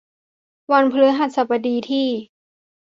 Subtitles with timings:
[0.71, 2.07] วันพฤหัสบดีที่